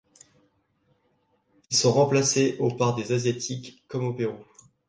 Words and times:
Ils 1.69 1.77
sont 1.77 1.91
remplacés 1.91 2.57
au 2.57 2.71
par 2.71 2.95
des 2.95 3.11
Asiatiques, 3.11 3.83
comme 3.87 4.07
au 4.07 4.13
Pérou. 4.15 4.43